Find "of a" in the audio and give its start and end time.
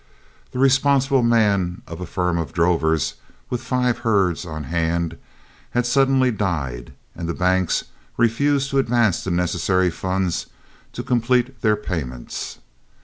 1.85-2.07